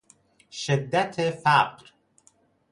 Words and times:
شدت 0.49 1.29
فقر 1.31 1.93